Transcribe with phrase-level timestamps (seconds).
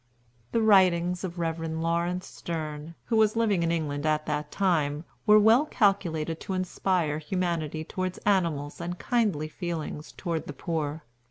[0.51, 1.59] The writings of the Rev.
[1.59, 7.19] Laurence Sterne, who was living in England at that time, were well calculated to inspire
[7.19, 11.03] humanity toward animals and kindly feelings toward the poor.